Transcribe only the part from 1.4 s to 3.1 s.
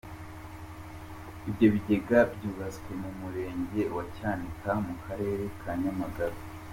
Ibyo bigega byubatswe mu